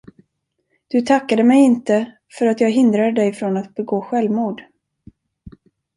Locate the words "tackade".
1.01-1.43